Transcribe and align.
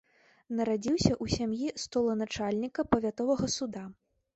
Нарадзіўся 0.59 1.11
ў 1.23 1.39
сям'і 1.39 1.67
столаначальніка 1.85 2.91
павятовага 2.95 3.57
суда. 3.63 3.91